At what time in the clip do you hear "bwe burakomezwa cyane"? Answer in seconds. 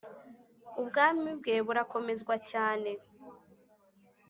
1.39-2.91